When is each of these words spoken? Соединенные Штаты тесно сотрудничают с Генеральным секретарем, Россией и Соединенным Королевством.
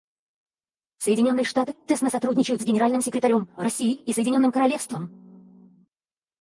Соединенные 0.97 1.43
Штаты 1.45 1.75
тесно 1.87 2.09
сотрудничают 2.09 2.59
с 2.59 2.65
Генеральным 2.65 3.03
секретарем, 3.03 3.47
Россией 3.55 3.93
и 4.03 4.13
Соединенным 4.13 4.51
Королевством. 4.51 5.11